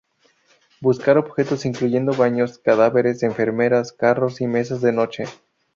[0.79, 5.25] Buscar objetos incluyendo baños, cadáveres, enfermeras, carros, y mesas de noche.